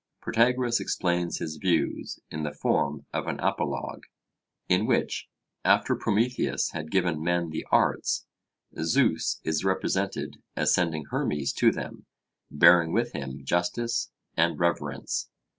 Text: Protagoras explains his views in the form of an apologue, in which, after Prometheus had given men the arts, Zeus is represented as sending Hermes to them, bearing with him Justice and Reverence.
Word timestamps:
Protagoras 0.19 0.79
explains 0.79 1.37
his 1.37 1.57
views 1.57 2.19
in 2.31 2.41
the 2.41 2.51
form 2.51 3.05
of 3.13 3.27
an 3.27 3.39
apologue, 3.39 4.07
in 4.67 4.87
which, 4.87 5.29
after 5.63 5.95
Prometheus 5.95 6.71
had 6.71 6.89
given 6.89 7.23
men 7.23 7.51
the 7.51 7.67
arts, 7.71 8.25
Zeus 8.81 9.39
is 9.43 9.63
represented 9.63 10.41
as 10.55 10.73
sending 10.73 11.05
Hermes 11.11 11.53
to 11.53 11.71
them, 11.71 12.07
bearing 12.49 12.93
with 12.93 13.11
him 13.11 13.45
Justice 13.45 14.09
and 14.35 14.59
Reverence. 14.59 15.29